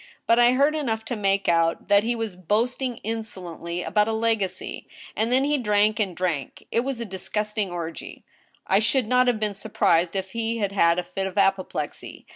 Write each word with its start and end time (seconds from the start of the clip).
but 0.25 0.39
I 0.39 0.53
heard 0.53 0.73
enough 0.73 1.05
to 1.05 1.15
make 1.15 1.47
out 1.47 1.87
that 1.87 2.03
he 2.03 2.15
was 2.15 2.35
boasting 2.35 2.97
insolently 3.03 3.83
about 3.83 4.07
a 4.07 4.13
legacy. 4.13 4.87
And 5.15 5.31
then 5.31 5.43
he 5.43 5.59
drank 5.59 5.99
and 5.99 6.17
drank,... 6.17 6.65
it 6.71 6.79
was 6.79 6.99
a 6.99 7.05
disgusting 7.05 7.69
oigy. 7.71 8.23
I 8.65 8.79
should 8.79 9.07
not 9.07 9.27
have 9.27 9.39
been 9.39 9.53
surprised 9.53 10.15
if 10.15 10.31
he 10.31 10.57
had 10.57 10.71
had 10.71 10.97
a 10.97 11.03
fit 11.03 11.27
of 11.27 11.37
apoplexy. 11.37 12.25